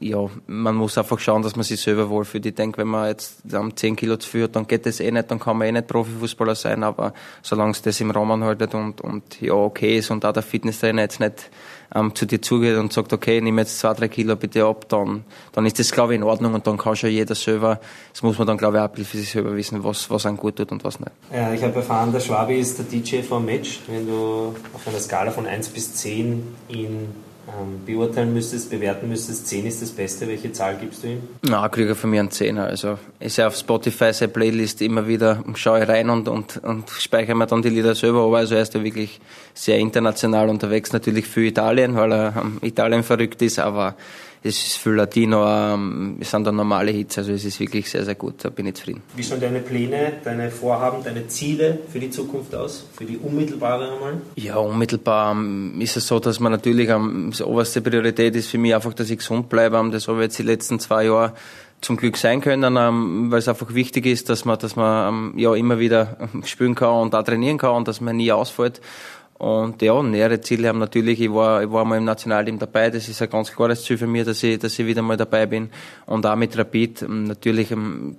ja, 0.00 0.18
man 0.46 0.76
muss 0.76 0.96
einfach 0.96 1.18
schauen, 1.18 1.42
dass 1.42 1.56
man 1.56 1.64
sich 1.64 1.80
selber 1.80 2.08
wohlfühlt. 2.08 2.46
Ich 2.46 2.54
denke, 2.54 2.78
wenn 2.78 2.86
man 2.86 3.08
jetzt 3.08 3.42
um 3.52 3.76
10 3.76 3.96
Kilo 3.96 4.16
zu 4.16 4.30
viel 4.30 4.44
hat, 4.44 4.54
dann 4.54 4.66
geht 4.66 4.86
das 4.86 5.00
eh 5.00 5.10
nicht, 5.10 5.30
dann 5.30 5.40
kann 5.40 5.58
man 5.58 5.66
eh 5.66 5.72
nicht 5.72 5.88
Profifußballer 5.88 6.54
sein, 6.54 6.84
aber 6.84 7.12
solange 7.42 7.72
es 7.72 7.82
das 7.82 8.00
im 8.00 8.12
Rahmen 8.12 8.44
haltet 8.44 8.74
und, 8.74 9.00
und 9.00 9.40
ja 9.40 9.54
okay 9.54 9.98
ist 9.98 10.10
und 10.10 10.24
auch 10.24 10.32
der 10.32 10.42
Fitnesstrainer 10.44 11.02
jetzt 11.02 11.20
nicht 11.20 11.50
ähm, 11.94 12.14
zu 12.14 12.26
dir 12.26 12.40
zugeht 12.42 12.76
und 12.76 12.92
sagt, 12.92 13.12
okay, 13.12 13.40
nimm 13.40 13.58
jetzt 13.58 13.78
zwei, 13.78 13.94
drei 13.94 14.08
Kilo 14.08 14.36
bitte 14.36 14.64
ab, 14.64 14.88
dann, 14.88 15.24
dann 15.52 15.66
ist 15.66 15.78
das, 15.78 15.90
glaube 15.90 16.14
ich, 16.14 16.20
in 16.20 16.24
Ordnung 16.24 16.54
und 16.54 16.66
dann 16.66 16.76
kann 16.76 16.96
schon 16.96 17.10
jeder 17.10 17.34
selber, 17.34 17.80
das 18.12 18.22
muss 18.22 18.38
man 18.38 18.46
dann, 18.46 18.58
glaube 18.58 18.76
ich, 18.76 18.82
auch 18.82 19.06
für 19.06 19.16
sich 19.16 19.30
selber 19.30 19.54
wissen, 19.56 19.82
was, 19.84 20.10
was 20.10 20.26
einem 20.26 20.36
gut 20.36 20.56
tut 20.56 20.70
und 20.72 20.84
was 20.84 21.00
nicht. 21.00 21.12
Ja, 21.32 21.52
ich 21.52 21.62
habe 21.62 21.74
erfahren, 21.74 22.12
der 22.12 22.20
Schwabi 22.20 22.58
ist 22.58 22.78
der 22.78 22.84
DJ 22.84 23.22
vom 23.22 23.44
Match. 23.44 23.80
Wenn 23.86 24.06
du 24.06 24.54
auf 24.74 24.86
einer 24.86 24.98
Skala 24.98 25.30
von 25.30 25.46
1 25.46 25.68
bis 25.70 25.94
10 25.94 26.42
ihn 26.68 27.27
ähm, 27.48 27.84
beurteilen 27.86 28.34
müsstest, 28.34 28.70
bewerten 28.70 29.08
müsstest, 29.08 29.46
10 29.46 29.66
ist 29.66 29.80
das 29.80 29.90
Beste, 29.90 30.28
welche 30.28 30.52
Zahl 30.52 30.76
gibst 30.76 31.02
du 31.02 31.08
ihm? 31.08 31.22
Na, 31.42 31.68
kriege 31.68 31.92
ich 31.92 31.98
von 31.98 32.10
mir 32.10 32.20
einen 32.20 32.30
Zehner. 32.30 32.66
Also 32.66 32.98
ich 33.20 33.32
sehe 33.32 33.46
auf 33.46 33.56
Spotify 33.56 34.12
seine 34.12 34.32
Playlist 34.32 34.82
immer 34.82 35.08
wieder, 35.08 35.42
schaue 35.54 35.88
rein 35.88 36.10
und, 36.10 36.28
und, 36.28 36.62
und 36.62 36.90
speichere 36.90 37.34
mir 37.34 37.46
dann 37.46 37.62
die 37.62 37.70
Lieder 37.70 37.94
selber. 37.94 38.24
Aber 38.24 38.38
also 38.38 38.54
er 38.54 38.62
ist 38.62 38.74
ja 38.74 38.84
wirklich 38.84 39.20
sehr 39.54 39.78
international 39.78 40.48
unterwegs, 40.48 40.92
natürlich 40.92 41.26
für 41.26 41.44
Italien, 41.44 41.96
weil 41.96 42.12
er 42.12 42.34
ähm, 42.36 42.58
Italien 42.62 43.02
verrückt 43.02 43.40
ist, 43.40 43.58
aber 43.58 43.94
es 44.42 44.66
ist 44.66 44.76
für 44.76 44.94
Latino, 44.94 45.46
ähm, 45.46 46.16
es 46.20 46.30
sind 46.30 46.46
dann 46.46 46.56
normale 46.56 46.90
Hits, 46.90 47.18
also 47.18 47.32
es 47.32 47.44
ist 47.44 47.58
wirklich 47.60 47.90
sehr, 47.90 48.04
sehr 48.04 48.14
gut, 48.14 48.44
da 48.44 48.50
bin 48.50 48.66
ich 48.66 48.74
zufrieden. 48.74 49.02
Wie 49.16 49.22
schauen 49.22 49.40
deine 49.40 49.60
Pläne, 49.60 50.14
deine 50.22 50.50
Vorhaben, 50.50 51.02
deine 51.02 51.26
Ziele 51.26 51.78
für 51.90 51.98
die 51.98 52.10
Zukunft 52.10 52.54
aus, 52.54 52.84
für 52.94 53.04
die 53.04 53.16
unmittelbare 53.16 53.92
einmal? 53.92 54.20
Ja, 54.36 54.56
unmittelbar 54.56 55.32
ähm, 55.32 55.80
ist 55.80 55.96
es 55.96 56.06
so, 56.06 56.20
dass 56.20 56.40
man 56.40 56.52
natürlich, 56.52 56.88
die 56.88 57.42
oberste 57.42 57.80
Priorität 57.80 58.36
ist 58.36 58.48
für 58.48 58.58
mich 58.58 58.74
einfach, 58.74 58.94
dass 58.94 59.10
ich 59.10 59.18
gesund 59.18 59.48
bleibe, 59.48 59.88
das 59.90 60.08
habe 60.08 60.18
ich 60.18 60.24
jetzt 60.24 60.38
die 60.38 60.44
letzten 60.44 60.78
zwei 60.78 61.04
Jahre 61.04 61.32
zum 61.80 61.96
Glück 61.96 62.16
sein 62.16 62.40
können, 62.40 63.30
weil 63.30 63.38
es 63.38 63.48
einfach 63.48 63.72
wichtig 63.72 64.06
ist, 64.06 64.28
dass 64.28 64.44
man, 64.44 64.58
dass 64.58 64.74
man 64.74 65.32
ähm, 65.32 65.38
ja 65.38 65.54
immer 65.54 65.78
wieder 65.78 66.16
spielen 66.44 66.74
kann 66.74 66.90
und 66.90 67.14
auch 67.14 67.22
trainieren 67.22 67.58
kann 67.58 67.76
und 67.76 67.88
dass 67.88 68.00
man 68.00 68.16
nie 68.16 68.32
ausfällt. 68.32 68.80
Und 69.38 69.80
ja, 69.82 70.02
nähere 70.02 70.40
Ziele 70.40 70.68
haben 70.68 70.80
natürlich, 70.80 71.20
ich 71.20 71.32
war, 71.32 71.62
ich 71.62 71.70
war 71.70 71.84
mal 71.84 71.96
im 71.96 72.04
Nationalteam 72.04 72.58
dabei, 72.58 72.90
das 72.90 73.08
ist 73.08 73.22
ein 73.22 73.30
ganz 73.30 73.52
klares 73.52 73.84
Ziel 73.84 73.96
für 73.96 74.08
mich, 74.08 74.24
dass 74.24 74.42
ich, 74.42 74.58
dass 74.58 74.76
ich 74.76 74.84
wieder 74.84 75.00
mal 75.00 75.16
dabei 75.16 75.46
bin. 75.46 75.70
Und 76.06 76.26
auch 76.26 76.34
mit 76.34 76.58
Rapid, 76.58 77.06
natürlich, 77.08 77.70
ähm, 77.70 78.16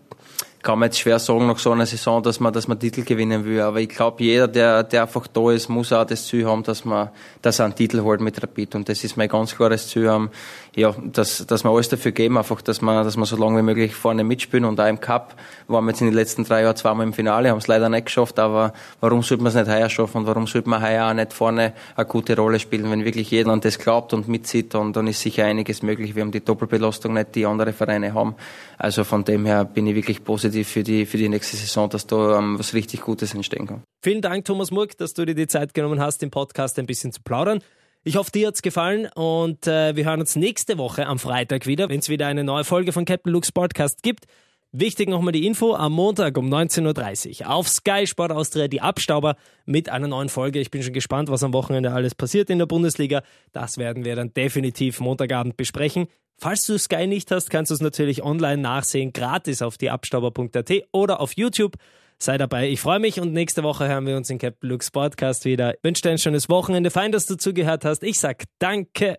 kann 0.62 0.78
man 0.78 0.88
jetzt 0.88 1.00
schwer 1.00 1.20
sagen 1.20 1.48
nach 1.48 1.58
so 1.58 1.72
einer 1.72 1.86
Saison, 1.86 2.22
dass 2.22 2.42
man, 2.42 2.52
dass 2.52 2.68
man 2.68 2.78
Titel 2.78 3.04
gewinnen 3.04 3.46
will. 3.46 3.62
Aber 3.62 3.80
ich 3.80 3.88
glaube, 3.88 4.22
jeder, 4.22 4.48
der, 4.48 4.84
der 4.84 5.04
einfach 5.04 5.26
da 5.28 5.52
ist, 5.52 5.70
muss 5.70 5.94
auch 5.94 6.04
das 6.04 6.28
Ziel 6.28 6.46
haben, 6.46 6.64
dass 6.64 6.84
man, 6.84 7.10
dass 7.42 7.60
er 7.60 7.66
einen 7.66 7.76
Titel 7.76 8.02
holt 8.02 8.20
mit 8.20 8.44
Rapid. 8.44 8.76
Und 8.76 8.90
das 8.90 9.04
ist 9.06 9.16
mein 9.16 9.30
ganz 9.30 9.56
klares 9.56 9.88
Ziel, 9.88 10.10
um, 10.10 10.30
ja, 10.76 10.94
dass, 11.02 11.46
dass 11.48 11.64
wir 11.64 11.72
alles 11.72 11.88
dafür 11.88 12.12
geben, 12.12 12.38
einfach, 12.38 12.62
dass 12.62 12.82
man, 12.82 13.06
dass 13.06 13.16
man 13.16 13.26
so 13.26 13.38
lange 13.38 13.60
wie 13.60 13.64
möglich 13.64 13.96
vorne 13.96 14.26
mitspielen. 14.26 14.66
Und 14.66 14.82
auch 14.82 14.88
im 14.88 15.00
Cup 15.00 15.36
waren 15.68 15.86
wir 15.86 15.92
jetzt 15.92 16.02
in 16.02 16.08
den 16.08 16.16
letzten 16.16 16.44
drei 16.44 16.64
Jahren 16.64 16.76
zweimal 16.76 17.08
im 17.08 17.14
Finale, 17.14 17.52
haben 17.52 17.60
es 17.60 17.68
leider 17.68 17.88
nicht 17.88 18.08
geschafft. 18.08 18.38
Aber 18.38 18.74
warum 19.00 19.24
sollte 19.24 19.44
man 19.44 19.52
es 19.52 19.56
nicht 19.56 19.70
heuer 19.70 19.90
schaffen? 19.90 20.18
Und 20.20 20.28
warum 20.28 20.46
sollte 20.46 20.68
man 20.68 20.82
heuer 20.82 21.10
auch 21.10 21.14
nicht 21.14 21.32
vorne 21.32 21.72
eine 21.96 22.06
gute 22.06 22.36
Rolle 22.36 22.60
spielen? 22.60 22.92
Wenn 22.92 23.06
wirklich 23.06 23.32
jeder 23.32 23.52
an 23.52 23.62
das 23.62 23.80
glaubt 23.80 24.14
und 24.14 24.28
mitzieht, 24.28 24.74
dann, 24.74 24.92
dann 24.92 25.08
ist 25.08 25.22
sicher 25.22 25.46
einiges 25.46 25.84
möglich. 25.84 26.16
Wir 26.16 26.24
haben 26.24 26.34
die 26.34 26.44
Doppelbelastung 26.44 27.14
nicht, 27.14 27.34
die 27.36 27.46
andere 27.46 27.72
Vereine 27.72 28.14
haben. 28.14 28.36
Also 28.78 29.06
von 29.06 29.24
dem 29.24 29.46
her 29.46 29.64
bin 29.64 29.88
ich 29.88 29.96
wirklich 29.96 30.24
positiv 30.24 30.49
für 30.52 30.84
die, 30.84 31.06
für 31.06 31.18
die 31.18 31.30
nächste 31.30 31.58
Saison, 31.58 31.90
dass 31.90 32.08
da 32.08 32.38
um, 32.38 32.60
was 32.60 32.74
richtig 32.74 33.02
Gutes 33.02 33.34
entstehen 33.34 33.68
kann. 33.68 33.84
Vielen 34.02 34.22
Dank, 34.22 34.46
Thomas 34.46 34.72
Murk, 34.72 34.98
dass 34.98 35.14
du 35.14 35.26
dir 35.26 35.36
die 35.36 35.48
Zeit 35.48 35.74
genommen 35.74 36.00
hast, 36.00 36.24
im 36.24 36.32
Podcast 36.32 36.80
ein 36.80 36.86
bisschen 36.86 37.12
zu 37.12 37.22
plaudern. 37.22 37.60
Ich 38.04 38.16
hoffe, 38.16 38.32
dir 38.32 38.48
hat's 38.48 38.62
gefallen 38.62 39.10
und 39.14 39.68
äh, 39.68 39.96
wir 39.96 40.06
hören 40.06 40.22
uns 40.22 40.36
nächste 40.36 40.78
Woche 40.78 41.06
am 41.06 41.20
Freitag 41.20 41.66
wieder, 41.68 41.90
wenn 41.90 42.00
es 42.00 42.08
wieder 42.08 42.28
eine 42.28 42.46
neue 42.46 42.64
Folge 42.64 42.94
von 42.94 43.04
Captain 43.04 43.32
Luke's 43.32 43.52
Podcast 43.52 44.04
gibt. 44.04 44.26
Wichtig 44.72 45.10
nochmal 45.10 45.32
die 45.32 45.48
Info, 45.48 45.74
am 45.74 45.94
Montag 45.94 46.38
um 46.38 46.48
19.30 46.48 47.42
Uhr 47.42 47.50
auf 47.50 47.68
Sky 47.68 48.06
Sport 48.06 48.32
Austria 48.32 48.68
die 48.68 48.82
Abstauber 48.82 49.36
mit 49.66 49.90
einer 49.90 50.08
neuen 50.08 50.30
Folge. 50.30 50.60
Ich 50.60 50.70
bin 50.70 50.84
schon 50.84 50.94
gespannt, 50.94 51.28
was 51.30 51.42
am 51.42 51.54
Wochenende 51.54 51.92
alles 51.92 52.14
passiert 52.14 52.52
in 52.52 52.60
der 52.60 52.68
Bundesliga. 52.68 53.24
Das 53.52 53.80
werden 53.80 54.06
wir 54.06 54.16
dann 54.16 54.32
definitiv 54.32 55.00
Montagabend 55.00 55.58
besprechen. 55.58 56.06
Falls 56.38 56.68
du 56.68 56.78
Sky 56.78 57.08
nicht 57.08 57.32
hast, 57.32 57.50
kannst 57.50 57.72
du 57.72 57.76
es 57.76 57.82
natürlich 57.82 58.22
online 58.22 58.62
nachsehen, 58.62 59.12
gratis 59.12 59.64
auf 59.64 59.80
dieabstauber.at 59.80 60.72
oder 60.92 61.20
auf 61.20 61.34
YouTube. 61.36 61.74
Sei 62.20 62.38
dabei, 62.38 62.70
ich 62.70 62.80
freue 62.80 63.00
mich 63.00 63.20
und 63.20 63.34
nächste 63.34 63.64
Woche 63.64 63.88
hören 63.88 64.06
wir 64.06 64.18
uns 64.18 64.30
in 64.30 64.38
Captain 64.38 64.70
Luke's 64.70 64.92
Podcast 64.92 65.46
wieder. 65.46 65.74
Ich 65.74 65.84
wünsche 65.84 66.04
dir 66.04 66.12
ein 66.12 66.20
schönes 66.20 66.48
Wochenende, 66.48 66.92
fein, 66.92 67.12
dass 67.12 67.26
du 67.26 67.38
zugehört 67.38 67.86
hast. 67.86 68.04
Ich 68.04 68.20
sag 68.20 68.44
danke. 68.60 69.18